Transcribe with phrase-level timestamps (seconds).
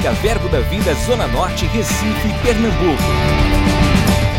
[0.00, 3.02] Evangélica Verbo da Vida Zona Norte, Recife, Pernambuco.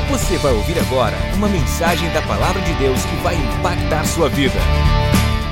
[0.10, 4.58] Você vai ouvir agora uma mensagem da Palavra de Deus que vai impactar sua vida.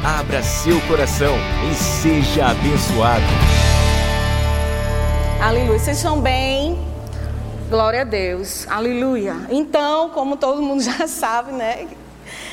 [0.03, 1.35] Abra seu coração
[1.69, 3.23] e seja abençoado.
[5.41, 5.79] Aleluia.
[5.79, 6.77] Vocês estão bem?
[7.69, 8.67] Glória a Deus.
[8.67, 9.35] Aleluia.
[9.49, 11.87] Então, como todo mundo já sabe, né?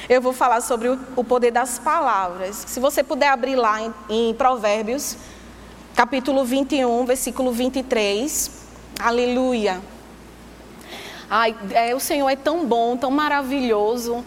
[0.09, 2.65] Eu vou falar sobre o poder das palavras.
[2.67, 5.17] Se você puder abrir lá em, em Provérbios,
[5.97, 8.51] capítulo 21, versículo 23.
[9.01, 9.81] Aleluia.
[11.29, 14.23] Ai, é, o Senhor é tão bom, tão maravilhoso.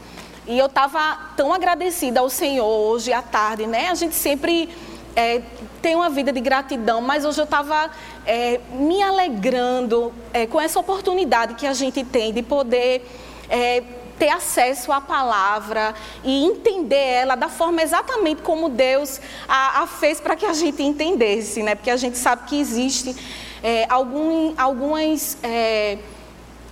[0.48, 3.88] E eu estava tão agradecida ao Senhor hoje à tarde, né?
[3.90, 4.68] A gente sempre
[5.16, 5.44] é,
[5.80, 7.92] tem uma vida de gratidão, mas hoje eu estava
[8.26, 13.08] é, me alegrando é, com essa oportunidade que a gente tem de poder
[13.48, 13.84] é,
[14.20, 20.20] ter acesso à palavra e entender ela da forma exatamente como Deus a, a fez
[20.20, 21.74] para que a gente entendesse, né?
[21.74, 23.16] Porque a gente sabe que existe
[23.64, 25.98] é, algum, algumas é,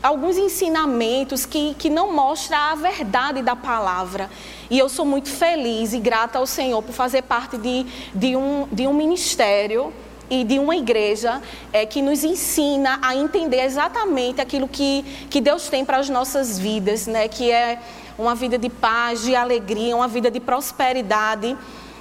[0.03, 4.30] alguns ensinamentos que, que não mostram a verdade da palavra.
[4.69, 8.67] E eu sou muito feliz e grata ao Senhor por fazer parte de, de, um,
[8.71, 9.93] de um ministério
[10.30, 15.70] e de uma igreja é, que nos ensina a entender exatamente aquilo que, que Deus
[15.70, 17.28] tem para as nossas vidas, né?
[17.28, 17.80] que é
[18.17, 21.55] uma vida de paz, de alegria, uma vida de prosperidade.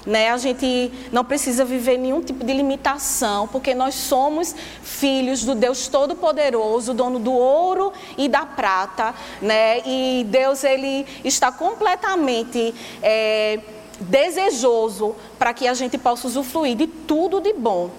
[0.04, 0.30] Né?
[0.30, 5.88] A gente não precisa viver nenhum tipo de limitação, porque nós somos filhos do Deus
[5.88, 9.80] Todo-Poderoso, dono do ouro e da prata, né?
[9.84, 13.58] E Deus ele está completamente é,
[13.98, 17.90] desejoso para que a gente possa usufruir de tudo de bom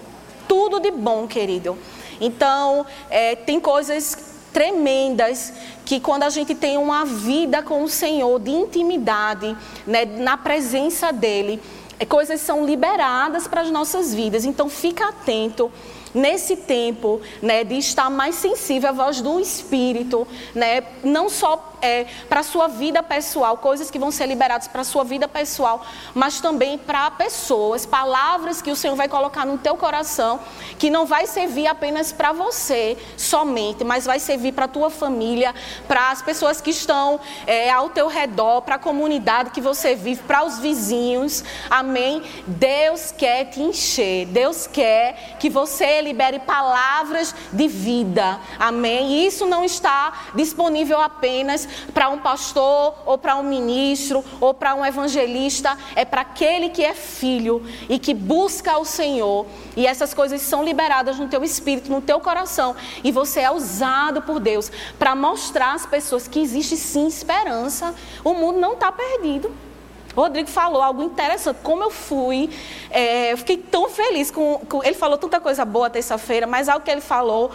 [0.48, 1.78] tudo de bom, querido.
[2.20, 5.52] Então, é, tem coisas tremendas
[5.84, 11.12] que quando a gente tem uma vida com o Senhor de intimidade, né, na presença
[11.12, 11.60] dele,
[12.00, 14.44] é, coisas são liberadas para as nossas vidas.
[14.44, 15.70] Então, fica atento
[16.14, 22.06] nesse tempo, né, de estar mais sensível à voz do Espírito, né, não só é,
[22.28, 25.84] para a sua vida pessoal, coisas que vão ser liberadas para a sua vida pessoal,
[26.14, 30.40] mas também para pessoas, palavras que o Senhor vai colocar no teu coração,
[30.78, 35.54] que não vai servir apenas para você somente, mas vai servir para a tua família,
[35.86, 40.22] para as pessoas que estão é, ao teu redor, para a comunidade que você vive,
[40.22, 42.22] para os vizinhos, amém?
[42.46, 48.38] Deus quer te encher, Deus quer que você libere palavras de vida.
[48.58, 49.12] Amém?
[49.12, 54.74] E isso não está disponível apenas para um pastor, ou para um ministro, ou para
[54.74, 55.76] um evangelista.
[55.94, 59.46] É para aquele que é filho e que busca o Senhor.
[59.76, 62.74] E essas coisas são liberadas no teu espírito, no teu coração.
[63.02, 67.94] E você é usado por Deus para mostrar às pessoas que existe sim esperança.
[68.24, 69.67] O mundo não está perdido.
[70.14, 71.58] Rodrigo falou algo interessante.
[71.62, 72.50] Como eu fui,
[72.90, 74.82] é, eu fiquei tão feliz com, com.
[74.82, 77.50] Ele falou tanta coisa boa terça-feira, mas algo que ele falou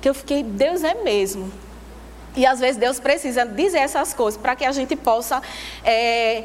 [0.00, 1.50] que eu fiquei, Deus é mesmo.
[2.36, 5.42] E às vezes Deus precisa dizer essas coisas para que a gente possa
[5.82, 6.44] é,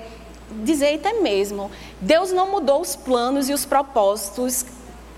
[0.64, 1.70] dizer até mesmo.
[2.00, 4.66] Deus não mudou os planos e os propósitos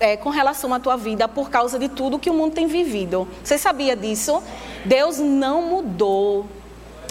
[0.00, 3.28] é, com relação à tua vida por causa de tudo que o mundo tem vivido.
[3.42, 4.42] Você sabia disso?
[4.84, 6.46] Deus não mudou.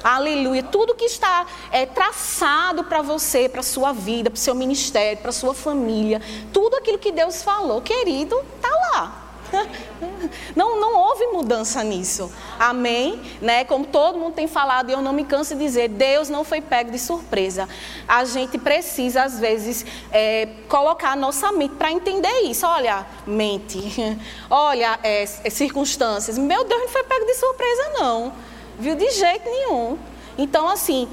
[0.03, 0.61] Aleluia.
[0.61, 5.31] Tudo que está é, traçado para você, para sua vida, para o seu ministério, para
[5.31, 6.21] sua família,
[6.51, 9.23] tudo aquilo que Deus falou, querido, está lá.
[10.55, 12.31] Não, não houve mudança nisso.
[12.59, 13.21] Amém?
[13.41, 13.63] Né?
[13.63, 16.61] Como todo mundo tem falado, e eu não me canso de dizer, Deus não foi
[16.61, 17.67] pego de surpresa.
[18.07, 22.65] A gente precisa, às vezes, é, colocar a nossa mente para entender isso.
[22.65, 23.79] Olha, mente.
[24.49, 26.37] Olha, é, circunstâncias.
[26.37, 28.33] Meu Deus, não foi pego de surpresa, não.
[28.79, 28.95] Viu?
[28.95, 29.97] De jeito nenhum.
[30.37, 31.07] Então, assim,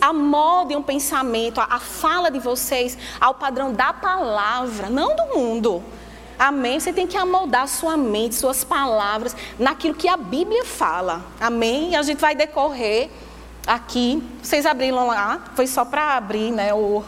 [0.00, 5.82] amoldem um pensamento, a, fala de vocês ao padrão da palavra, não do mundo.
[6.38, 6.80] Amém?
[6.80, 11.22] Você tem que amoldar sua mente, suas palavras, naquilo que a Bíblia fala.
[11.38, 11.90] Amém?
[11.90, 13.10] E a gente vai decorrer
[13.66, 14.22] aqui.
[14.42, 17.04] Vocês abriram lá, foi só para abrir né, o,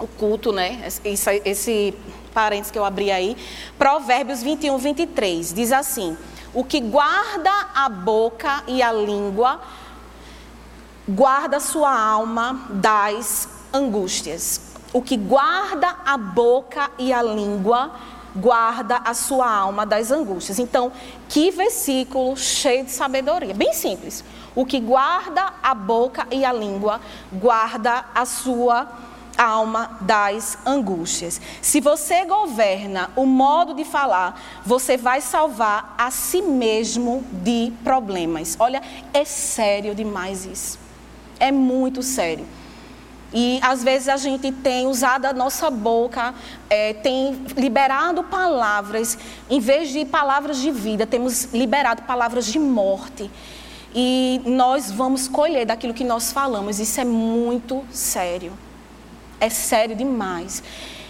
[0.00, 0.82] o culto, né?
[1.04, 1.94] Esse, esse
[2.34, 3.36] parênteses que eu abri aí.
[3.78, 5.54] Provérbios 21, 23.
[5.54, 6.16] Diz assim.
[6.54, 9.60] O que guarda a boca e a língua,
[11.08, 14.60] guarda sua alma das angústias.
[14.92, 17.90] O que guarda a boca e a língua,
[18.36, 20.60] guarda a sua alma das angústias.
[20.60, 20.92] Então,
[21.28, 23.52] que versículo cheio de sabedoria.
[23.52, 24.22] Bem simples.
[24.54, 27.00] O que guarda a boca e a língua,
[27.32, 29.13] guarda a sua alma
[30.00, 31.40] das angústias.
[31.60, 38.56] Se você governa o modo de falar, você vai salvar a si mesmo de problemas.
[38.58, 38.82] Olha,
[39.12, 40.78] é sério demais isso.
[41.38, 42.46] É muito sério.
[43.32, 46.32] E às vezes a gente tem usado a nossa boca,
[46.70, 49.18] é, tem liberado palavras,
[49.50, 53.28] em vez de palavras de vida, temos liberado palavras de morte.
[53.92, 56.78] E nós vamos colher daquilo que nós falamos.
[56.78, 58.52] Isso é muito sério.
[59.40, 60.62] É sério demais.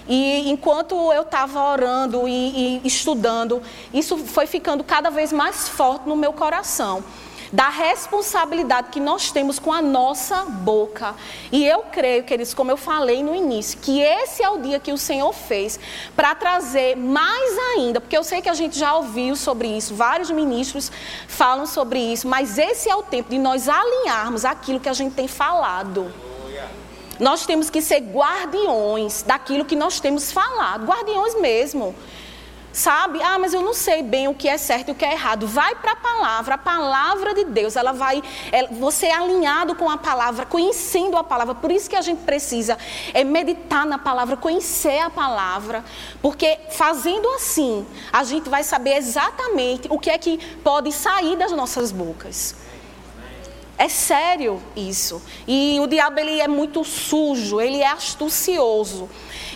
[0.08, 3.62] E enquanto eu estava orando e, e estudando,
[3.92, 7.02] isso foi ficando cada vez mais forte no meu coração
[7.54, 11.14] da responsabilidade que nós temos com a nossa boca.
[11.52, 14.92] E eu creio, queridos, como eu falei no início, que esse é o dia que
[14.92, 15.78] o Senhor fez
[16.16, 20.32] para trazer mais ainda, porque eu sei que a gente já ouviu sobre isso, vários
[20.32, 20.90] ministros
[21.28, 25.14] falam sobre isso, mas esse é o tempo de nós alinharmos aquilo que a gente
[25.14, 26.12] tem falado.
[27.20, 31.94] Nós temos que ser guardiões daquilo que nós temos falado, guardiões mesmo
[32.74, 33.22] sabe?
[33.22, 35.46] Ah, mas eu não sei bem o que é certo e o que é errado.
[35.46, 39.88] Vai para a palavra, a palavra de Deus, ela vai, é, você é alinhado com
[39.88, 41.54] a palavra, conhecendo a palavra.
[41.54, 42.76] Por isso que a gente precisa
[43.14, 45.84] é meditar na palavra, conhecer a palavra,
[46.20, 51.52] porque fazendo assim, a gente vai saber exatamente o que é que pode sair das
[51.52, 52.63] nossas bocas.
[53.76, 55.20] É sério isso.
[55.46, 59.08] E o diabo ele é muito sujo, ele é astucioso.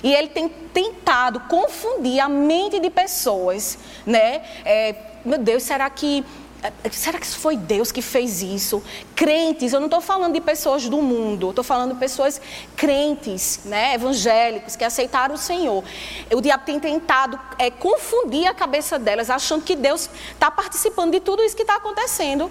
[0.02, 4.42] E ele tem tentado confundir a mente de pessoas, né?
[4.64, 4.94] É,
[5.24, 6.24] meu Deus, será que
[6.62, 8.82] é, Será que foi Deus que fez isso?
[9.14, 12.40] Crentes, eu não estou falando de pessoas do mundo, estou falando de pessoas
[12.74, 15.84] crentes, né, evangélicos, que aceitaram o Senhor.
[16.32, 21.20] O diabo tem tentado é, confundir a cabeça delas, achando que Deus está participando de
[21.20, 22.50] tudo isso que está acontecendo.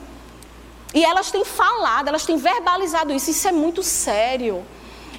[0.93, 4.65] E elas têm falado, elas têm verbalizado isso, isso é muito sério.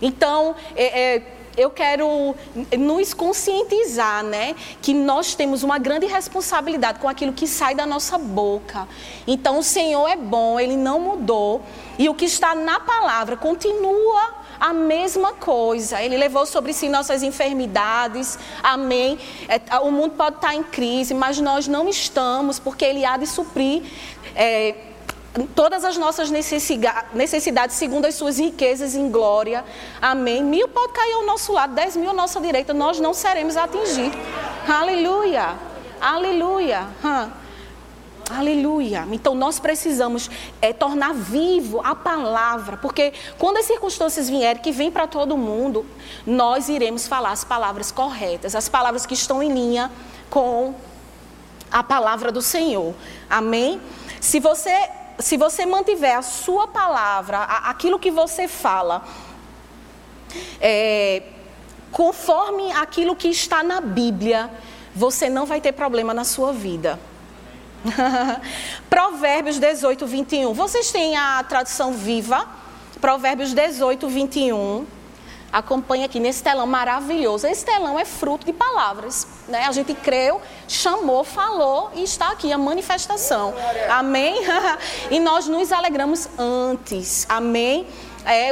[0.00, 1.22] Então, é, é,
[1.56, 2.34] eu quero
[2.78, 8.16] nos conscientizar, né, que nós temos uma grande responsabilidade com aquilo que sai da nossa
[8.16, 8.86] boca.
[9.26, 11.62] Então, o Senhor é bom, Ele não mudou,
[11.98, 16.00] e o que está na palavra continua a mesma coisa.
[16.02, 19.18] Ele levou sobre si nossas enfermidades, amém.
[19.48, 23.26] É, o mundo pode estar em crise, mas nós não estamos, porque Ele há de
[23.26, 23.82] suprir.
[24.34, 24.74] É,
[25.46, 29.64] todas as nossas necessidades segundo as suas riquezas em glória.
[30.00, 30.42] Amém.
[30.42, 34.18] Mil pode cair ao nosso lado, dez mil à nossa direita, nós não seremos atingidos.
[34.66, 35.56] Aleluia.
[36.00, 36.86] Aleluia.
[38.30, 39.06] Aleluia.
[39.10, 40.30] Então nós precisamos
[40.60, 45.86] é, tornar vivo a palavra, porque quando as circunstâncias vierem, que vem para todo mundo,
[46.26, 49.90] nós iremos falar as palavras corretas, as palavras que estão em linha
[50.28, 50.74] com
[51.70, 52.94] a palavra do Senhor.
[53.30, 53.80] Amém?
[54.20, 59.04] Se você se você mantiver a sua palavra, aquilo que você fala,
[60.60, 61.22] é,
[61.90, 64.50] conforme aquilo que está na Bíblia,
[64.94, 66.98] você não vai ter problema na sua vida.
[68.90, 70.52] Provérbios 18, 21.
[70.52, 72.46] Vocês têm a tradução viva?
[73.00, 74.86] Provérbios 18, 21.
[75.50, 77.46] Acompanhe aqui nesse telão maravilhoso.
[77.46, 79.26] Esse telão é fruto de palavras.
[79.48, 79.64] Né?
[79.64, 83.54] A gente creu, chamou, falou e está aqui a manifestação.
[83.88, 84.36] Amém?
[85.10, 87.26] e nós nos alegramos antes.
[87.30, 87.86] Amém?
[88.26, 88.50] É,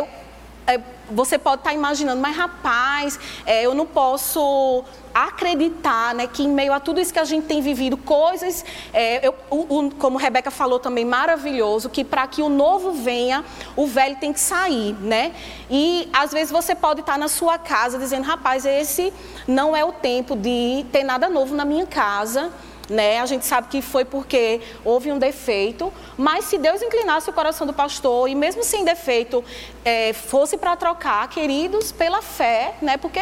[0.66, 0.80] é,
[1.10, 6.72] você pode estar imaginando, mas rapaz, é, eu não posso acreditar né, que em meio
[6.72, 10.50] a tudo isso que a gente tem vivido, coisas, é, eu, o, o, como Rebeca
[10.50, 13.44] falou também, maravilhoso, que para que o novo venha,
[13.74, 15.32] o velho tem que sair, né?
[15.70, 19.12] E às vezes você pode estar na sua casa dizendo, rapaz, esse
[19.48, 22.52] não é o tempo de ter nada novo na minha casa.
[22.88, 23.20] Né?
[23.20, 27.66] A gente sabe que foi porque houve um defeito, mas se Deus inclinasse o coração
[27.66, 29.44] do pastor e mesmo sem defeito
[29.84, 32.96] é, fosse para trocar, queridos, pela fé, né?
[32.96, 33.20] Porque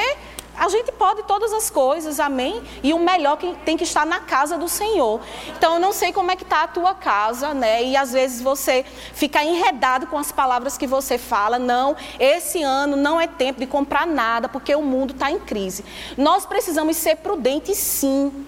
[0.56, 2.62] a gente pode todas as coisas, amém?
[2.82, 5.20] E o melhor tem que estar na casa do Senhor.
[5.56, 7.82] Então eu não sei como é que está a tua casa, né?
[7.82, 11.58] E às vezes você fica enredado com as palavras que você fala.
[11.58, 15.84] Não, esse ano não é tempo de comprar nada, porque o mundo está em crise.
[16.16, 18.46] Nós precisamos ser prudentes, sim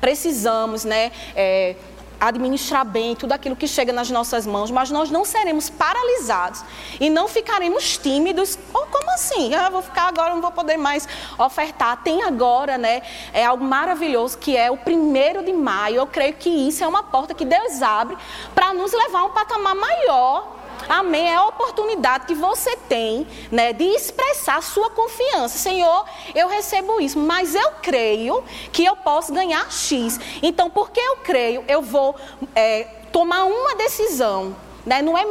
[0.00, 1.12] precisamos, né?
[1.34, 1.76] É,
[2.20, 6.62] administrar bem tudo aquilo que chega nas nossas mãos, mas nós não seremos paralisados
[7.00, 8.58] e não ficaremos tímidos.
[8.74, 9.54] Oh, como assim?
[9.54, 12.02] Ah, vou ficar agora, não vou poder mais ofertar.
[12.02, 13.02] Tem agora, né?
[13.32, 15.96] É algo maravilhoso que é o primeiro de maio.
[15.96, 18.16] Eu creio que isso é uma porta que Deus abre
[18.54, 21.28] para nos levar a um patamar maior Amém.
[21.28, 25.58] É a oportunidade que você tem né, de expressar sua confiança.
[25.58, 30.18] Senhor, eu recebo isso, mas eu creio que eu posso ganhar X.
[30.42, 32.14] Então, porque eu creio, eu vou
[32.54, 34.56] é, tomar uma decisão.
[34.84, 35.02] Né?
[35.02, 35.24] Não é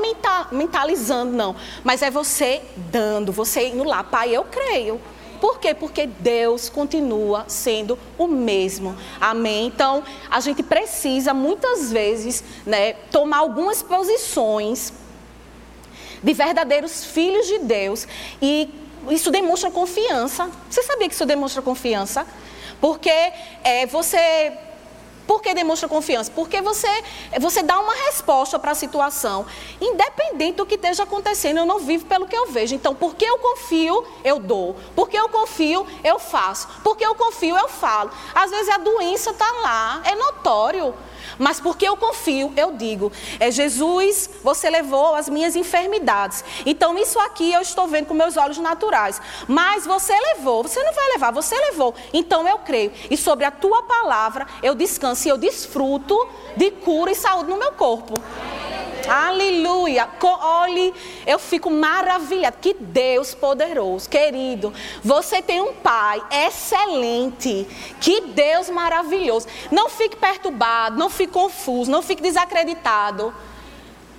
[0.52, 1.56] mentalizando, não.
[1.84, 4.04] Mas é você dando, você indo lá.
[4.04, 5.02] Pai, eu creio.
[5.40, 5.74] Por quê?
[5.74, 8.96] Porque Deus continua sendo o mesmo.
[9.20, 9.68] Amém?
[9.68, 14.94] Então, a gente precisa muitas vezes né, tomar algumas posições
[16.24, 18.08] de verdadeiros filhos de Deus.
[18.42, 18.70] E
[19.10, 20.50] isso demonstra confiança.
[20.70, 22.26] Você sabia que isso demonstra confiança?
[22.80, 23.12] Porque
[23.64, 24.58] é, você
[25.30, 26.32] por que demonstra confiança?
[26.34, 26.88] Porque você,
[27.40, 29.46] você dá uma resposta para a situação,
[29.80, 31.58] independente do que esteja acontecendo.
[31.60, 32.74] Eu não vivo pelo que eu vejo.
[32.74, 34.76] Então, porque eu confio, eu dou.
[34.96, 36.68] Porque eu confio, eu faço.
[36.84, 38.10] Porque eu confio, eu falo.
[38.34, 40.96] Às vezes a doença está lá, é notório.
[41.38, 46.44] Mas porque eu confio, eu digo: é Jesus, você levou as minhas enfermidades.
[46.66, 49.22] Então isso aqui eu estou vendo com meus olhos naturais.
[49.48, 51.94] Mas você levou, você não vai levar, você levou.
[52.14, 52.92] Então eu creio.
[53.10, 56.16] E sobre a tua palavra eu descanso e eu desfruto
[56.56, 58.14] de cura e saúde no meu corpo.
[59.08, 60.08] Aleluia.
[60.22, 60.94] Olhe,
[61.26, 62.58] eu fico maravilhada.
[62.60, 64.74] Que Deus poderoso, querido.
[65.04, 67.68] Você tem um pai excelente.
[68.00, 69.48] Que Deus maravilhoso.
[69.72, 73.34] Não fique perturbado, não fique confuso, não fique desacreditado.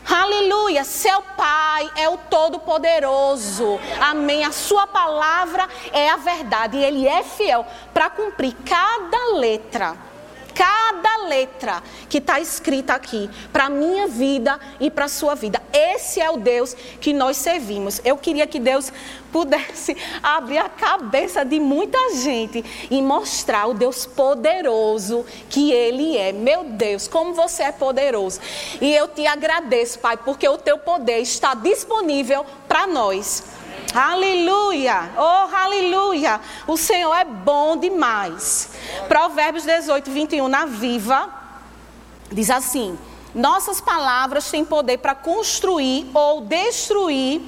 [0.09, 3.79] Aleluia, seu Pai é o Todo-Poderoso.
[4.01, 4.45] Amém.
[4.45, 10.10] A sua palavra é a verdade e ele é fiel para cumprir cada letra
[10.54, 15.62] cada letra que está escrita aqui para a minha vida e para a sua vida.
[15.73, 18.00] Esse é o Deus que nós servimos.
[18.04, 18.92] Eu queria que Deus
[19.33, 26.33] pudesse abrir a cabeça de muita gente e mostrar o Deus poderoso que Ele é.
[26.33, 28.40] Meu Deus, como você é poderoso.
[28.80, 33.60] E eu te agradeço, Pai, porque o teu poder está disponível para nós.
[33.95, 35.11] Aleluia!
[35.17, 36.41] Oh, aleluia!
[36.67, 38.71] O Senhor é bom demais.
[39.09, 41.29] Provérbios 18, 21, na viva,
[42.31, 42.97] diz assim:
[43.35, 47.43] Nossas palavras têm poder para construir ou destruir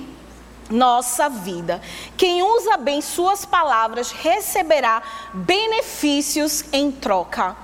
[0.69, 1.81] nossa vida.
[2.17, 5.01] Quem usa bem suas palavras receberá
[5.33, 7.57] benefícios em troca.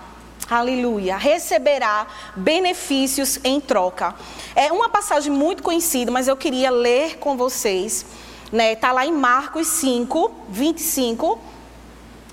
[0.48, 1.16] Aleluia.
[1.16, 2.06] Receberá
[2.36, 4.14] benefícios em troca.
[4.54, 8.06] É uma passagem muito conhecida, mas eu queria ler com vocês
[8.52, 8.72] né?
[8.72, 11.38] Está lá em Marcos 5, 25.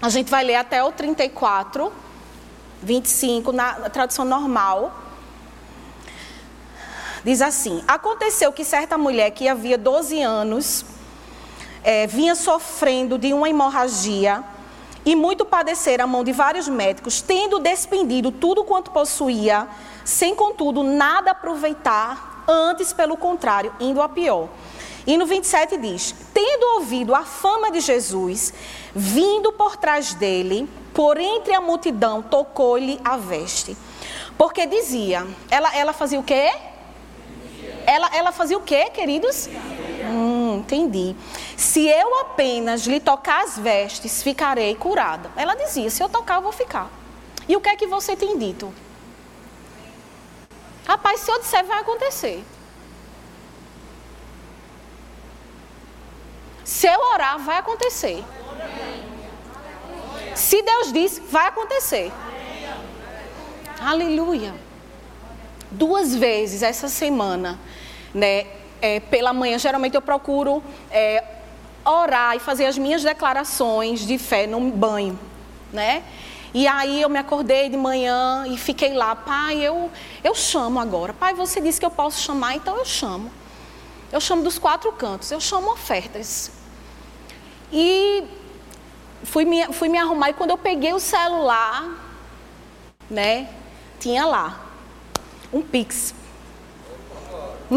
[0.02, 1.92] A gente vai ler até o 34,
[2.82, 4.96] 25, na tradução normal.
[7.24, 10.86] Diz assim: Aconteceu que certa mulher que havia 12 anos
[11.84, 14.44] é, vinha sofrendo de uma hemorragia
[15.06, 19.68] e muito padecer a mão de vários médicos, tendo despendido tudo quanto possuía,
[20.04, 24.50] sem contudo nada aproveitar, antes pelo contrário, indo a pior.
[25.08, 28.54] E no 27 diz: Tendo ouvido a fama de Jesus,
[28.94, 33.78] vindo por trás dele, por entre a multidão, tocou-lhe a veste.
[34.38, 36.52] Porque dizia, ela, ela fazia o quê?
[37.86, 39.48] Ela, ela fazia o quê, queridos?
[40.10, 41.16] Hum, entendi.
[41.56, 45.32] Se eu apenas lhe tocar as vestes, ficarei curada.
[45.36, 46.90] Ela dizia: se eu tocar, eu vou ficar.
[47.48, 48.74] E o que é que você tem dito?
[50.88, 52.44] Rapaz, se eu disser, vai acontecer.
[56.66, 58.24] Se eu orar, vai acontecer.
[60.34, 62.12] Se Deus diz, vai acontecer.
[63.80, 64.52] Aleluia.
[65.70, 67.60] Duas vezes essa semana,
[68.12, 68.48] né,
[68.82, 71.24] é, pela manhã, geralmente eu procuro é,
[71.86, 75.20] orar e fazer as minhas declarações de fé no banho,
[75.72, 76.04] né?
[76.52, 79.92] E aí eu me acordei de manhã e fiquei lá, pai, eu,
[80.24, 81.14] eu chamo agora.
[81.14, 83.30] Pai, você disse que eu posso chamar, então eu chamo.
[84.16, 86.50] Eu chamo dos quatro cantos, eu chamo ofertas.
[87.70, 88.24] E
[89.26, 91.84] fui me, fui me arrumar e quando eu peguei o celular,
[93.10, 93.50] né,
[94.00, 94.58] tinha lá
[95.52, 96.16] um Pix.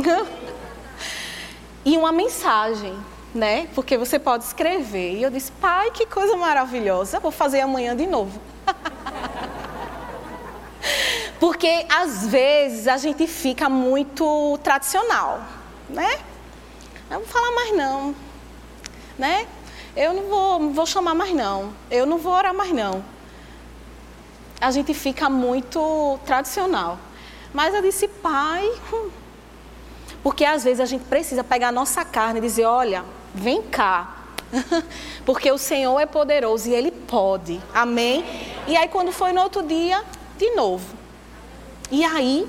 [1.85, 2.97] e uma mensagem,
[3.35, 3.67] né?
[3.75, 5.17] Porque você pode escrever.
[5.17, 8.41] E eu disse, pai, que coisa maravilhosa, vou fazer amanhã de novo.
[11.41, 15.43] Porque às vezes a gente fica muito tradicional,
[15.91, 16.28] né?
[17.11, 18.15] Não vou falar mais não,
[19.19, 19.47] né?
[19.97, 21.73] Eu não vou, vou chamar mais não.
[21.91, 23.05] Eu não vou orar mais não.
[24.61, 26.99] A gente fica muito tradicional.
[27.53, 29.09] Mas eu disse, pai, hum.
[30.23, 34.17] porque às vezes a gente precisa pegar a nossa carne e dizer, olha, vem cá.
[35.25, 37.61] porque o Senhor é poderoso e Ele pode.
[37.75, 38.25] Amém?
[38.67, 40.05] E aí quando foi no outro dia,
[40.37, 40.87] de novo.
[41.91, 42.47] E aí,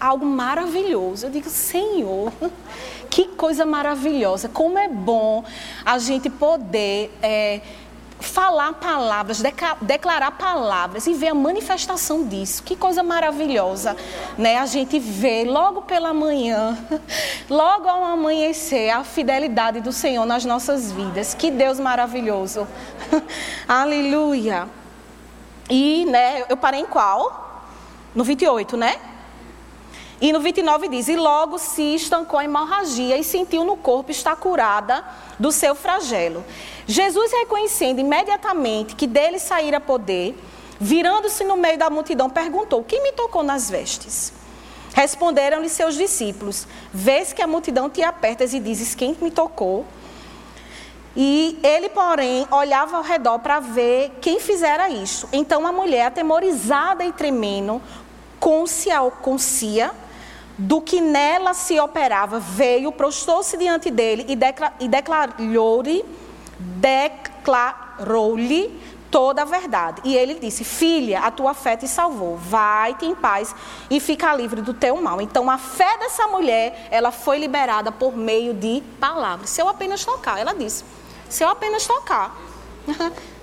[0.00, 1.26] algo maravilhoso.
[1.26, 2.32] Eu digo, Senhor,
[3.08, 5.44] que coisa maravilhosa, como é bom
[5.84, 7.60] a gente poder é,
[8.20, 9.42] falar palavras,
[9.80, 12.62] declarar palavras e ver a manifestação disso.
[12.62, 13.96] Que coisa maravilhosa,
[14.36, 14.58] né?
[14.58, 16.76] A gente vê logo pela manhã,
[17.48, 21.34] logo ao amanhecer, a fidelidade do Senhor nas nossas vidas.
[21.34, 22.66] Que Deus maravilhoso.
[23.68, 24.68] Aleluia.
[25.68, 27.64] E, né, eu parei em qual?
[28.14, 28.96] No 28, né?
[30.20, 34.36] E no 29 diz: E logo se estancou a hemorragia e sentiu no corpo estar
[34.36, 35.04] curada
[35.38, 36.44] do seu flagelo.
[36.86, 40.34] Jesus, reconhecendo imediatamente que dele saíra poder,
[40.80, 44.32] virando-se no meio da multidão, perguntou: Quem me tocou nas vestes?
[44.94, 49.84] Responderam-lhe seus discípulos: Vês que a multidão te apertas e dizes: Quem me tocou?
[51.14, 55.28] E ele, porém, olhava ao redor para ver quem fizera isso.
[55.32, 57.80] Então a mulher, atemorizada e tremendo,
[58.38, 59.00] concia
[60.58, 66.04] do que nela se operava, veio, prostou-se diante dele e, e declarou-lhe
[66.58, 70.00] declarou-lhe toda a verdade.
[70.04, 72.36] E ele disse: Filha, a tua fé te salvou.
[72.36, 73.54] Vai-te em paz
[73.90, 75.20] e fica livre do teu mal.
[75.20, 79.50] Então a fé dessa mulher, ela foi liberada por meio de palavras.
[79.50, 80.84] Se eu apenas tocar, ela disse:
[81.28, 82.34] Se eu apenas tocar.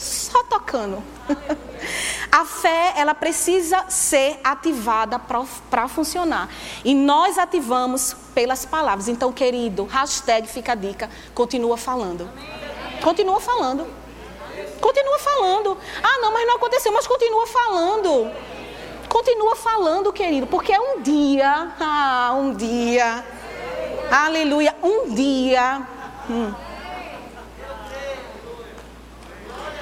[0.00, 1.02] Só tocando.
[2.32, 6.48] A fé, ela precisa ser ativada para funcionar.
[6.82, 9.08] E nós ativamos pelas palavras.
[9.08, 12.30] Então, querido, hashtag fica a dica, continua falando.
[13.02, 13.86] Continua falando.
[14.80, 15.76] Continua falando.
[16.02, 18.30] Ah, não, mas não aconteceu, mas continua falando.
[19.06, 23.22] Continua falando, querido, porque é um dia, ah, um dia,
[24.10, 25.82] aleluia, um dia.
[26.30, 26.69] Hum.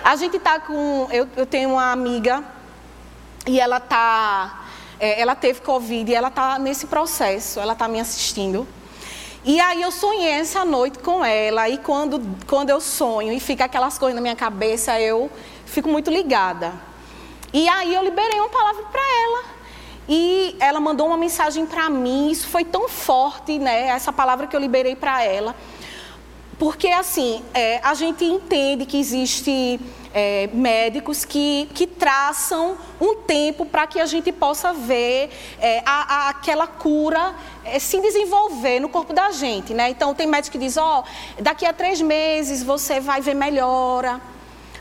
[0.04, 1.08] A gente tá com.
[1.10, 2.42] Eu, eu tenho uma amiga
[3.46, 4.64] e ela tá.
[5.00, 8.66] É, ela teve Covid e ela tá nesse processo, ela tá me assistindo.
[9.44, 13.64] E aí eu sonhei essa noite com ela, e quando, quando eu sonho e fica
[13.64, 15.30] aquelas coisas na minha cabeça, eu
[15.64, 16.72] fico muito ligada.
[17.52, 19.44] E aí eu liberei uma palavra para ela.
[20.08, 23.88] E ela mandou uma mensagem para mim, isso foi tão forte, né?
[23.88, 25.54] Essa palavra que eu liberei para ela.
[26.58, 29.78] Porque, assim, é, a gente entende que existe
[30.12, 36.26] é, médicos que, que traçam um tempo para que a gente possa ver é, a,
[36.26, 37.34] a, aquela cura
[37.64, 39.90] é, se desenvolver no corpo da gente, né?
[39.90, 44.20] Então, tem médico que diz, ó, oh, daqui a três meses você vai ver melhora.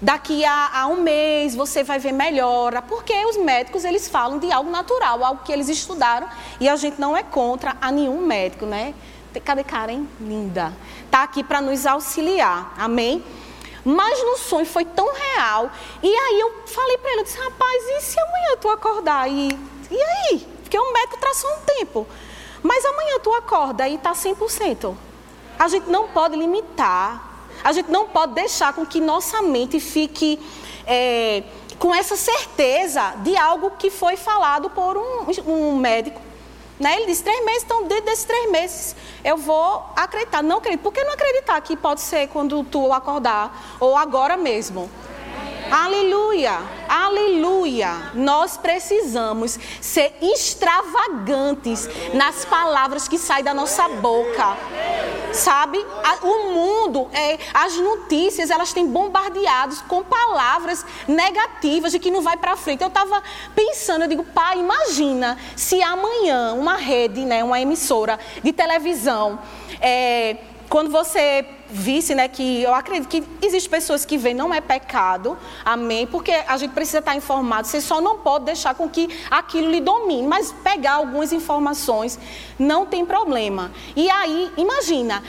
[0.01, 4.51] Daqui a, a, um mês você vai ver melhora, porque os médicos eles falam de
[4.51, 6.27] algo natural, algo que eles estudaram
[6.59, 8.93] e a gente não é contra a nenhum médico, né?
[9.39, 10.05] Cadê Karen?
[10.19, 10.73] Linda.
[11.05, 12.73] Está aqui para nos auxiliar.
[12.77, 13.23] Amém?
[13.83, 15.71] Mas no sonho foi tão real.
[16.03, 19.29] E aí eu falei para ele, eu disse, rapaz, e se amanhã tu acordar?
[19.29, 19.47] E,
[19.89, 20.47] e aí?
[20.61, 22.07] Porque o médico traçou um tempo.
[22.61, 24.95] Mas amanhã tu acorda e está 100%.
[25.57, 27.45] A gente não pode limitar.
[27.63, 30.39] A gente não pode deixar com que nossa mente fique
[30.85, 31.43] é,
[31.79, 36.21] com essa certeza de algo que foi falado por um, um médico
[36.79, 36.95] né?
[36.97, 40.43] Ele disse três meses, então dentro desses três meses eu vou acreditar.
[40.43, 40.81] Não acredito.
[40.81, 44.89] Por que não acreditar que pode ser quando tu acordar ou agora mesmo?
[45.69, 48.11] Aleluia, aleluia.
[48.13, 54.55] Nós precisamos ser extravagantes nas palavras que saem da nossa boca.
[55.33, 55.77] Sabe?
[56.21, 62.37] O mundo, é, as notícias, elas têm bombardeados com palavras negativas de que não vai
[62.37, 62.81] para frente.
[62.81, 63.21] Eu estava
[63.55, 69.39] pensando, eu digo, pai, imagina se amanhã uma rede, né, uma emissora de televisão,
[69.81, 70.37] é,
[70.69, 75.37] quando você visse, né, que eu acredito que existem pessoas que veem, não é pecado,
[75.63, 79.69] amém, porque a gente precisa estar informado, você só não pode deixar com que aquilo
[79.69, 82.19] lhe domine, mas pegar algumas informações
[82.59, 83.71] não tem problema.
[83.95, 85.23] E aí, imagina,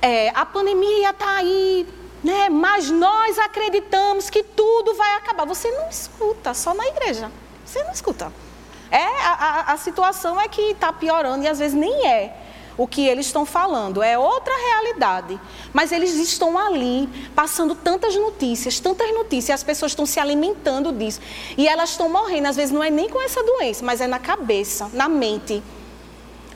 [0.00, 1.86] é, a pandemia está aí,
[2.22, 5.44] né, mas nós acreditamos que tudo vai acabar.
[5.44, 7.30] Você não escuta, só na igreja,
[7.64, 8.32] você não escuta.
[8.90, 12.41] É, a, a, a situação é que está piorando e às vezes nem é
[12.76, 15.40] o que eles estão falando, é outra realidade.
[15.72, 21.20] Mas eles estão ali passando tantas notícias, tantas notícias, as pessoas estão se alimentando disso.
[21.56, 24.18] E elas estão morrendo, às vezes não é nem com essa doença, mas é na
[24.18, 25.62] cabeça, na mente.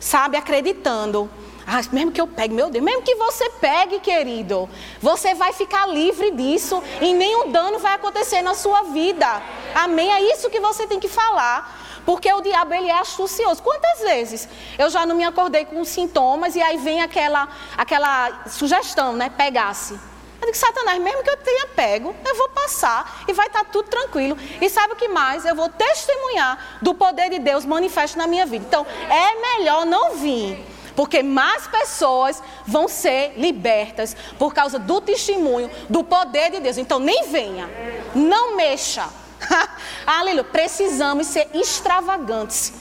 [0.01, 1.29] Sabe, acreditando.
[1.67, 4.69] Ah, mesmo que eu pegue, meu Deus, mesmo que você pegue, querido,
[5.01, 9.43] você vai ficar livre disso e nenhum dano vai acontecer na sua vida.
[9.75, 10.13] Amém?
[10.13, 11.86] É isso que você tem que falar.
[12.07, 13.61] Porque o diabo ele é astucioso.
[13.63, 19.13] Quantas vezes eu já não me acordei com sintomas e aí vem aquela, aquela sugestão,
[19.13, 19.29] né?
[19.29, 19.95] Pegasse.
[20.41, 23.71] Eu digo, Satanás, mesmo que eu tenha pego, eu vou passar e vai estar tá
[23.73, 24.39] tudo tranquilo.
[24.61, 25.45] E sabe o que mais?
[25.45, 28.65] Eu vou testemunhar do poder de Deus manifesto na minha vida.
[28.65, 30.65] Então, é melhor não vir.
[30.95, 36.79] Porque mais pessoas vão ser libertas por causa do testemunho, do poder de Deus.
[36.79, 37.69] Então, nem venha.
[38.15, 39.09] Não mexa.
[40.07, 40.45] Aleluia.
[40.45, 42.73] Precisamos ser extravagantes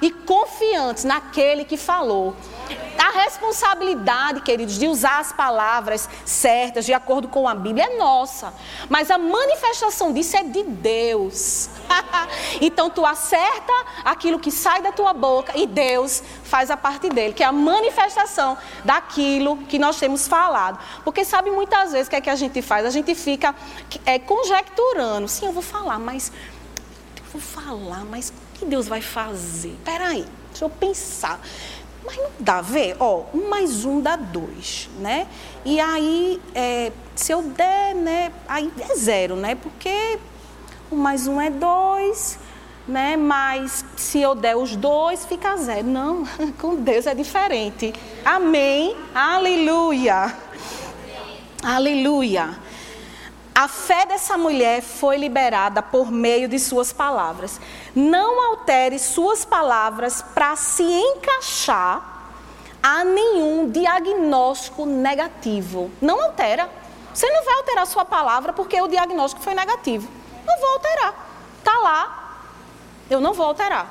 [0.00, 2.36] e confiantes naquele que falou.
[2.98, 8.54] A responsabilidade, queridos, de usar as palavras certas, de acordo com a Bíblia, é nossa.
[8.88, 11.68] Mas a manifestação disso é de Deus.
[12.60, 13.72] então tu acerta
[14.04, 17.52] aquilo que sai da tua boca e Deus faz a parte dele, que é a
[17.52, 20.78] manifestação daquilo que nós temos falado.
[21.04, 22.86] Porque sabe muitas vezes o que é que a gente faz?
[22.86, 23.54] A gente fica
[24.06, 25.26] é, conjecturando.
[25.28, 26.32] Sim, eu vou falar, mas.
[27.16, 29.76] Eu vou falar, mas que Deus vai fazer?
[29.84, 31.40] Peraí, deixa eu pensar.
[32.04, 35.26] Mas não dá, vê, ó, um mais um dá dois, né?
[35.64, 39.54] E aí, é, se eu der, né, aí é zero, né?
[39.54, 40.18] Porque
[40.90, 42.38] um mais um é dois,
[42.86, 43.16] né?
[43.16, 45.86] Mas se eu der os dois, fica zero.
[45.86, 46.24] Não,
[46.60, 47.92] com Deus é diferente.
[48.24, 48.96] Amém?
[49.14, 50.36] Aleluia.
[51.62, 52.61] Aleluia.
[53.54, 57.60] A fé dessa mulher foi liberada por meio de suas palavras.
[57.94, 62.12] Não altere suas palavras para se encaixar
[62.82, 65.90] a nenhum diagnóstico negativo.
[66.00, 66.68] Não altera.
[67.12, 70.08] Você não vai alterar sua palavra porque o diagnóstico foi negativo.
[70.46, 71.14] Não vou alterar.
[71.58, 72.38] Está lá.
[73.10, 73.86] Eu não vou alterar.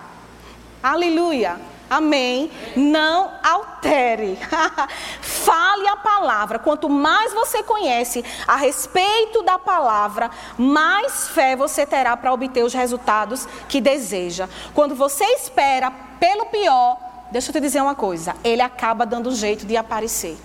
[0.82, 1.71] Aleluia.
[1.92, 2.50] Amém.
[2.74, 4.40] Não altere.
[5.20, 6.58] Fale a palavra.
[6.58, 12.74] Quanto mais você conhece a respeito da palavra, mais fé você terá para obter os
[12.74, 14.48] resultados que deseja.
[14.74, 16.98] Quando você espera pelo pior,
[17.30, 20.38] deixa eu te dizer uma coisa: ele acaba dando jeito de aparecer.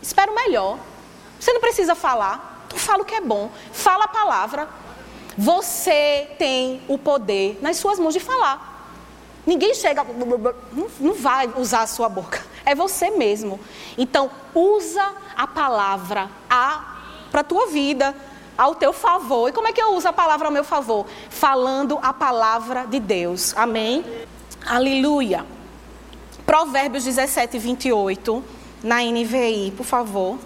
[0.00, 0.78] Espera o melhor.
[1.40, 2.66] Você não precisa falar.
[2.68, 3.50] Tu fala o que é bom.
[3.72, 4.68] Fala a palavra.
[5.36, 8.74] Você tem o poder nas suas mãos de falar.
[9.46, 10.04] Ninguém chega,
[10.98, 12.42] não vai usar a sua boca.
[12.64, 13.60] É você mesmo.
[13.96, 18.14] Então, usa a palavra para a tua vida,
[18.58, 19.48] ao teu favor.
[19.48, 21.06] E como é que eu uso a palavra ao meu favor?
[21.30, 23.54] Falando a palavra de Deus.
[23.56, 24.04] Amém?
[24.66, 25.46] Aleluia.
[26.44, 28.42] Provérbios 17, 28,
[28.82, 30.38] na NVI, por favor.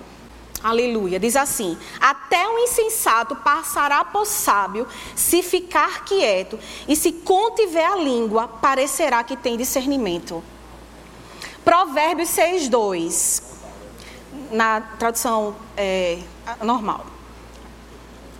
[0.62, 1.18] Aleluia.
[1.18, 7.96] Diz assim: Até o insensato passará por sábio se ficar quieto, e se contiver a
[7.96, 10.42] língua, parecerá que tem discernimento.
[11.64, 13.42] Provérbios 6, 2.
[14.52, 16.18] Na tradução é,
[16.62, 17.06] normal.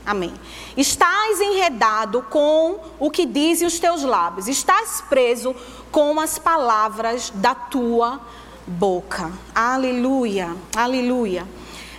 [0.04, 0.34] Amém.
[0.76, 5.54] Estás enredado com o que dizem os teus lábios, estás preso
[5.90, 8.20] com as palavras da tua
[8.66, 9.30] boca.
[9.54, 11.46] Aleluia, aleluia.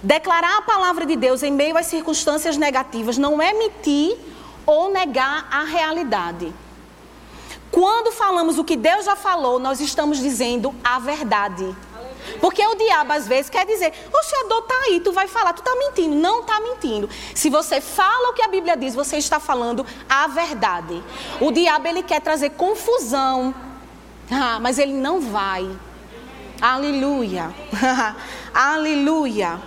[0.03, 4.17] Declarar a palavra de Deus em meio às circunstâncias negativas não é mentir
[4.65, 6.53] ou negar a realidade.
[7.71, 11.75] Quando falamos o que Deus já falou, nós estamos dizendo a verdade.
[12.39, 15.59] Porque o diabo às vezes quer dizer, o Senhor está aí, tu vai falar, tu
[15.59, 16.15] está mentindo.
[16.15, 17.09] Não está mentindo.
[17.33, 21.01] Se você fala o que a Bíblia diz, você está falando a verdade.
[21.39, 23.53] O diabo ele quer trazer confusão.
[24.29, 25.69] Ah, mas ele não vai.
[26.61, 27.53] Aleluia.
[28.53, 29.59] Aleluia.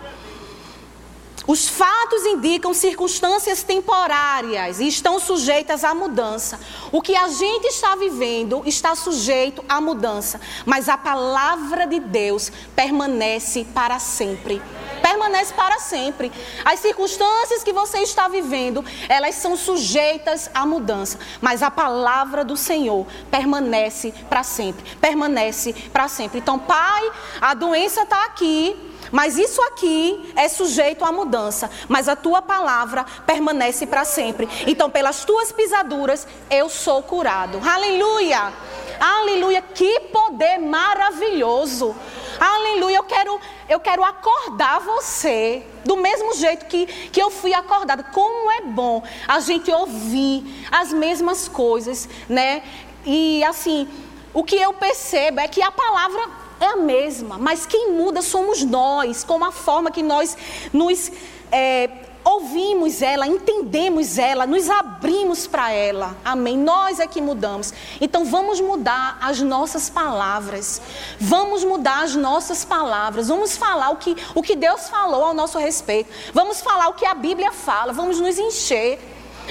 [1.47, 6.59] Os fatos indicam circunstâncias temporárias e estão sujeitas à mudança.
[6.91, 12.51] O que a gente está vivendo está sujeito à mudança, mas a palavra de Deus
[12.75, 14.63] permanece para sempre.
[15.05, 16.33] Permanece para sempre.
[16.65, 22.57] As circunstâncias que você está vivendo, elas são sujeitas à mudança, mas a palavra do
[22.57, 24.97] Senhor permanece para sempre.
[24.97, 26.39] Permanece para sempre.
[26.39, 32.17] Então, Pai, a doença está aqui mas isso aqui é sujeito à mudança, mas a
[32.17, 34.49] tua palavra permanece para sempre.
[34.67, 37.61] Então, pelas tuas pisaduras, eu sou curado.
[37.65, 38.53] Aleluia!
[38.99, 39.63] Aleluia!
[39.63, 41.95] Que poder maravilhoso!
[42.39, 42.97] Aleluia!
[42.97, 48.03] Eu quero, eu quero acordar você do mesmo jeito que, que eu fui acordada.
[48.03, 52.63] Como é bom a gente ouvir as mesmas coisas, né?
[53.05, 53.89] E assim,
[54.33, 56.29] o que eu percebo é que a palavra
[56.61, 60.37] é a mesma, mas quem muda somos nós, com a forma que nós
[60.73, 61.11] nos
[61.53, 61.89] é,
[62.25, 66.17] ouvimos ela, entendemos ela, nos abrimos para ela.
[66.25, 66.57] Amém?
[66.57, 67.73] Nós é que mudamos.
[68.01, 70.81] Então vamos mudar as nossas palavras.
[71.21, 73.29] Vamos mudar as nossas palavras.
[73.29, 76.11] Vamos falar o que, o que Deus falou ao nosso respeito.
[76.33, 77.93] Vamos falar o que a Bíblia fala.
[77.93, 78.99] Vamos nos encher.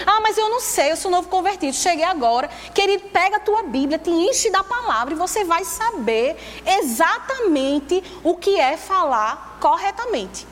[0.07, 2.49] Ah, mas eu não sei, eu sou novo convertido, cheguei agora.
[2.73, 8.36] Querido, pega a tua Bíblia, te enche da palavra e você vai saber exatamente o
[8.36, 10.47] que é falar corretamente.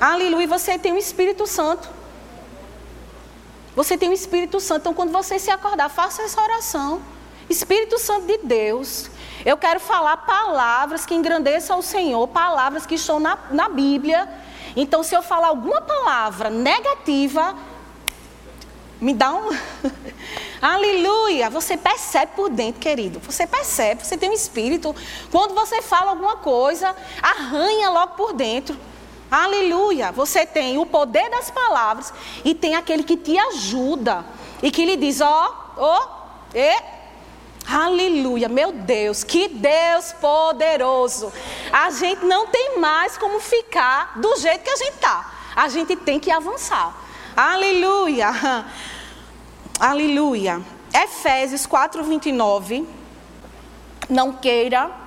[0.00, 1.88] Aleluia, você tem o Espírito Santo.
[3.74, 4.80] Você tem o Espírito Santo.
[4.80, 7.00] Então, quando você se acordar, faça essa oração.
[7.48, 9.10] Espírito Santo de Deus,
[9.44, 14.28] eu quero falar palavras que engrandeçam ao Senhor, palavras que estão na, na Bíblia.
[14.76, 17.54] Então, se eu falar alguma palavra negativa,
[19.02, 19.50] Me dá um.
[20.62, 21.50] Aleluia!
[21.50, 23.18] Você percebe por dentro, querido.
[23.18, 24.94] Você percebe, você tem um espírito.
[25.28, 28.78] Quando você fala alguma coisa, arranha logo por dentro.
[29.32, 30.12] Aleluia!
[30.12, 32.12] Você tem o poder das palavras
[32.44, 34.22] e tem aquele que te ajuda
[34.62, 36.08] e que lhe diz: ó, ó,
[36.54, 36.92] e.
[37.66, 41.32] Aleluia, meu Deus, que Deus poderoso.
[41.72, 45.32] A gente não tem mais como ficar do jeito que a gente está.
[45.56, 46.94] A gente tem que avançar.
[47.34, 48.28] Aleluia.
[49.80, 50.60] Aleluia.
[50.92, 52.86] Efésios 4, 29.
[54.10, 55.01] Não queira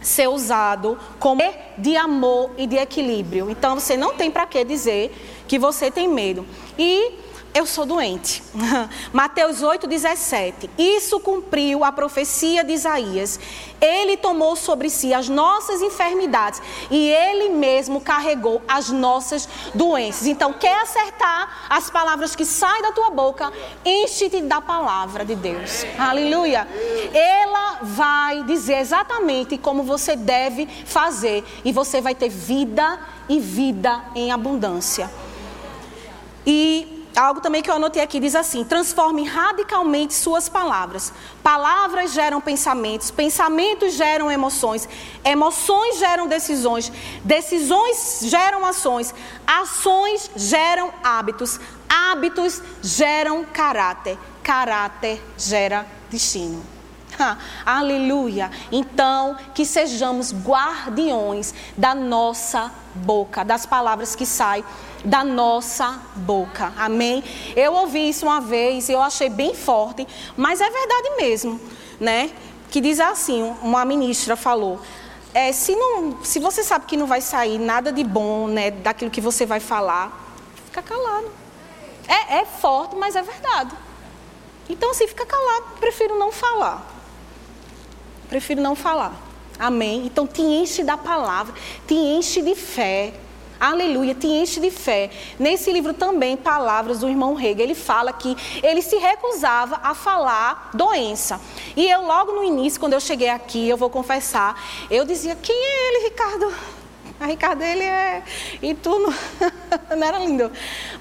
[0.00, 1.42] ser usado como
[1.76, 3.50] de amor e de equilíbrio.
[3.50, 5.14] Então você não tem para que dizer
[5.46, 6.46] que você tem medo.
[6.78, 7.12] E
[7.52, 8.42] eu sou doente.
[9.12, 10.70] Mateus 8, 17.
[10.78, 13.40] Isso cumpriu a profecia de Isaías.
[13.80, 16.60] Ele tomou sobre si as nossas enfermidades
[16.90, 20.26] e ele mesmo carregou as nossas doenças.
[20.26, 23.52] Então, quer acertar as palavras que saem da tua boca?
[23.84, 25.84] Enche-te da palavra de Deus.
[25.98, 26.68] Aleluia.
[27.12, 34.04] Ela vai dizer exatamente como você deve fazer e você vai ter vida e vida
[34.14, 35.10] em abundância.
[36.46, 41.12] E algo também que eu anotei aqui diz assim: transforme radicalmente suas palavras.
[41.42, 44.88] Palavras geram pensamentos, pensamentos geram emoções,
[45.24, 46.92] emoções geram decisões,
[47.24, 49.14] decisões geram ações,
[49.46, 56.62] ações geram hábitos, hábitos geram caráter, caráter gera destino.
[57.66, 58.50] Aleluia.
[58.70, 64.64] Então, que sejamos guardiões da nossa boca, das palavras que saem
[65.04, 66.72] da nossa boca.
[66.76, 67.22] Amém?
[67.56, 71.60] Eu ouvi isso uma vez e eu achei bem forte, mas é verdade mesmo,
[71.98, 72.30] né?
[72.70, 74.80] Que diz assim, uma ministra falou:
[75.32, 79.10] é, se, não, se você sabe que não vai sair nada de bom, né, daquilo
[79.10, 80.34] que você vai falar,
[80.66, 81.30] fica calado.
[82.08, 83.70] É, é forte, mas é verdade.
[84.68, 86.84] Então, assim, fica calado, prefiro não falar.
[88.28, 89.14] Prefiro não falar.
[89.58, 90.06] Amém?
[90.06, 91.54] Então, te enche da palavra,
[91.86, 93.12] te enche de fé.
[93.60, 95.10] Aleluia, te enche de fé.
[95.38, 100.70] Nesse livro também, palavras do irmão Rega, ele fala que ele se recusava a falar
[100.72, 101.38] doença.
[101.76, 104.58] E eu, logo no início, quando eu cheguei aqui, eu vou confessar,
[104.90, 106.54] eu dizia: Quem é ele, Ricardo?
[107.20, 108.22] A Ricardo, ele é.
[108.62, 109.14] E tu não...
[109.94, 110.50] não era lindo.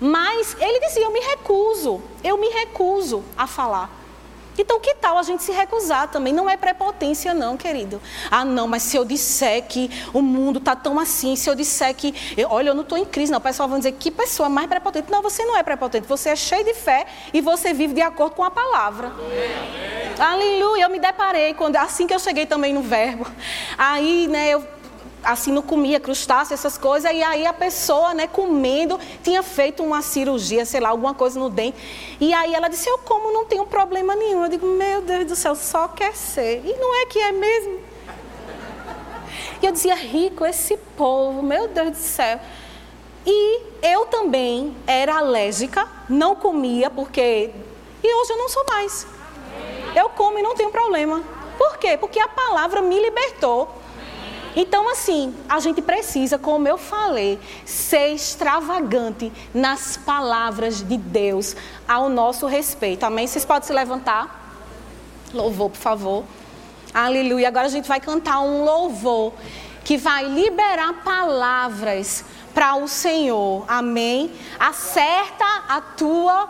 [0.02, 3.99] Mas ele dizia: Eu me recuso, eu me recuso a falar.
[4.60, 6.34] Então, que tal a gente se recusar também?
[6.34, 8.02] Não é prepotência, não, querido.
[8.30, 11.96] Ah, não, mas se eu disser que o mundo está tão assim, se eu disser
[11.96, 13.40] que, eu, olha, eu não estou em crise, não.
[13.40, 15.10] O pessoal vai dizer que pessoa mais prepotente.
[15.10, 16.06] Não, você não é prepotente.
[16.10, 19.14] Você é cheio de fé e você vive de acordo com a palavra.
[20.20, 20.84] Aleluia.
[20.84, 23.26] Eu me deparei quando, assim que eu cheguei também no verbo.
[23.78, 24.79] Aí, né, eu
[25.24, 30.02] assim não comia crustáceo, essas coisas, e aí a pessoa, né, comendo, tinha feito uma
[30.02, 31.78] cirurgia, sei lá, alguma coisa no dente.
[32.20, 34.44] E aí ela disse: "Eu como, não tenho problema nenhum".
[34.44, 36.62] Eu digo: "Meu Deus do céu, só quer ser".
[36.66, 37.80] E não é que é mesmo.
[39.62, 42.40] E eu dizia: "Rico esse povo, meu Deus do céu".
[43.26, 47.52] E eu também era alérgica, não comia porque
[48.02, 49.06] e hoje eu não sou mais.
[49.96, 51.22] Eu como e não tenho problema.
[51.58, 51.98] Por quê?
[51.98, 53.70] Porque a palavra me libertou.
[54.62, 61.56] Então, assim, a gente precisa, como eu falei, ser extravagante nas palavras de Deus
[61.88, 63.06] ao nosso respeito.
[63.06, 63.26] Amém?
[63.26, 64.54] Vocês podem se levantar?
[65.34, 66.24] Louvor, por favor.
[66.94, 67.48] Aleluia.
[67.48, 69.32] Agora a gente vai cantar um louvor
[69.86, 73.64] que vai liberar palavras para o Senhor.
[73.66, 74.30] Amém?
[74.60, 76.50] Acerta a tua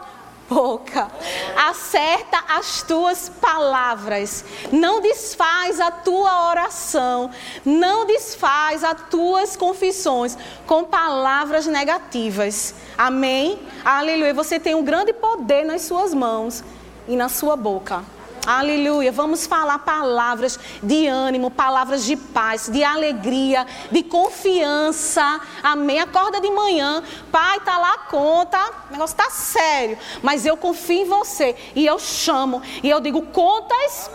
[0.49, 1.09] boca.
[1.55, 4.43] Acerta as tuas palavras.
[4.71, 7.29] Não desfaz a tua oração.
[7.63, 12.73] Não desfaz as tuas confissões com palavras negativas.
[12.97, 13.59] Amém?
[13.85, 14.33] Aleluia.
[14.33, 16.63] Você tem um grande poder nas suas mãos
[17.07, 18.03] e na sua boca.
[18.45, 19.11] Aleluia.
[19.11, 25.39] Vamos falar palavras de ânimo, palavras de paz, de alegria, de confiança.
[25.61, 25.99] Amém.
[25.99, 27.03] Acorda de manhã.
[27.31, 28.57] Pai, tá lá a conta.
[28.89, 29.97] O negócio tá sério.
[30.23, 31.55] Mas eu confio em você.
[31.75, 32.61] E eu chamo.
[32.81, 34.09] E eu digo: contas.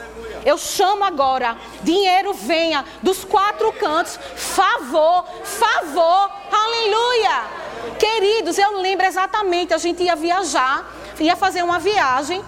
[0.45, 1.57] Eu chamo agora.
[1.83, 4.19] Dinheiro venha dos quatro cantos.
[4.37, 6.31] Favor, favor.
[6.51, 7.45] Aleluia.
[7.99, 9.73] Queridos, eu lembro exatamente.
[9.73, 10.93] A gente ia viajar.
[11.21, 12.45] Ia fazer uma viagem.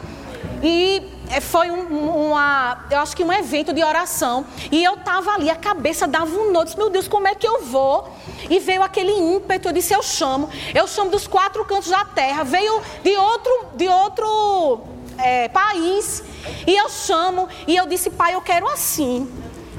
[0.62, 4.44] E foi um, uma, eu acho que um evento de oração.
[4.70, 6.64] E eu estava ali, a cabeça dava um nó.
[6.64, 8.08] Disse, meu Deus, como é que eu vou?
[8.48, 10.48] E veio aquele ímpeto, eu disse, eu chamo.
[10.74, 12.44] Eu chamo dos quatro cantos da terra.
[12.44, 14.80] Veio de outro, de outro
[15.18, 16.22] é, país.
[16.66, 19.28] E eu chamo, e eu disse, pai, eu quero assim.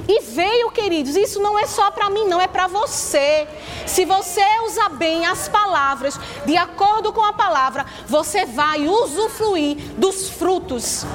[0.08, 3.48] E veio, queridos, isso não é só para mim, não é para você.
[3.86, 10.30] Se você usar bem as palavras, de acordo com a palavra, você vai usufruir dos
[10.30, 11.06] frutos.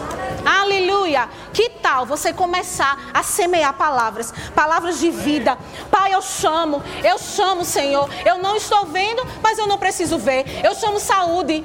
[0.44, 1.28] Aleluia!
[1.52, 5.56] Que tal você começar a semear palavras, palavras de vida?
[5.90, 8.08] Pai, eu chamo, eu chamo, Senhor.
[8.24, 10.44] Eu não estou vendo, mas eu não preciso ver.
[10.64, 11.64] Eu chamo saúde.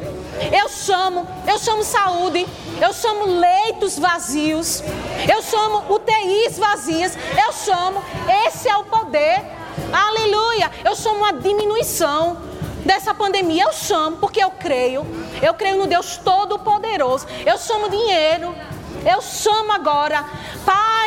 [0.51, 2.47] Eu chamo, eu chamo saúde.
[2.79, 4.83] Eu chamo leitos vazios.
[5.31, 7.16] Eu chamo UTIs vazias.
[7.45, 8.03] Eu chamo.
[8.45, 9.43] Esse é o poder.
[9.91, 10.71] Aleluia.
[10.83, 12.37] Eu chamo a diminuição
[12.85, 13.63] dessa pandemia.
[13.63, 15.05] Eu chamo porque eu creio.
[15.41, 17.27] Eu creio no Deus Todo-Poderoso.
[17.45, 18.55] Eu chamo dinheiro.
[19.05, 20.25] Eu chamo agora.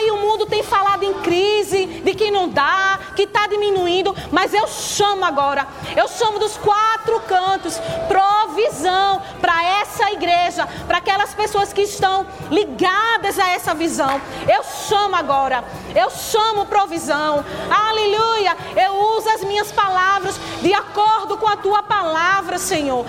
[0.00, 4.54] Pai, o mundo tem falado em crise, de que não dá, que está diminuindo, mas
[4.54, 5.66] eu chamo agora.
[5.94, 13.38] Eu chamo dos quatro cantos provisão para essa igreja, para aquelas pessoas que estão ligadas
[13.38, 14.18] a essa visão.
[14.48, 15.62] Eu chamo agora.
[15.94, 17.44] Eu chamo provisão.
[17.70, 18.56] Aleluia.
[18.76, 23.04] Eu uso as minhas palavras de acordo com a tua palavra, Senhor.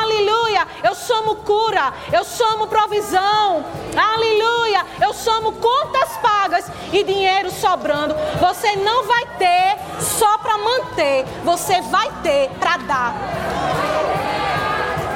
[0.00, 0.66] Aleluia.
[0.84, 1.92] Eu chamo cura.
[2.12, 3.64] Eu chamo provisão.
[3.96, 4.84] Aleluia.
[5.00, 8.14] Eu chamo contas pagas e dinheiro sobrando.
[8.40, 13.14] Você não vai ter só para manter, você vai ter para dar.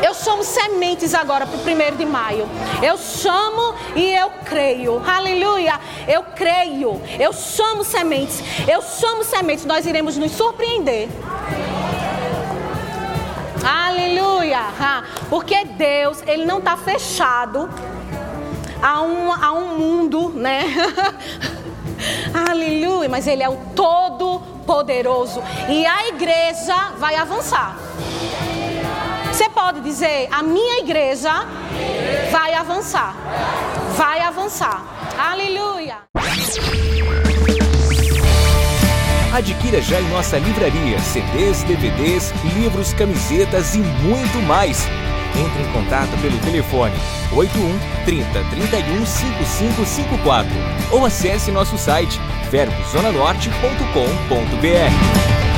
[0.02, 2.48] Eu chamo sementes agora para o primeiro de maio.
[2.82, 5.00] Eu chamo e eu creio.
[5.06, 5.78] Aleluia.
[6.08, 7.00] Eu creio.
[7.18, 8.42] Eu chamo sementes.
[8.66, 9.66] Eu chamo sementes.
[9.66, 11.08] Nós iremos nos surpreender.
[13.62, 14.62] Aleluia.
[15.28, 17.68] Porque Deus, Ele não está fechado
[18.82, 20.64] a um, a um mundo, né?
[22.48, 27.76] Aleluia, mas Ele é o Todo-Poderoso e a igreja vai avançar.
[29.30, 31.32] Você pode dizer: a minha igreja
[32.30, 33.14] vai avançar,
[33.96, 34.84] vai avançar.
[35.18, 35.98] Aleluia.
[39.32, 44.88] Adquira já em nossa livraria CDs, DVDs, livros, camisetas e muito mais.
[45.36, 46.94] Entre em contato pelo telefone
[47.32, 50.50] 81 30 31 5554
[50.90, 55.49] ou acesse nosso site verbozonanorte.com.br.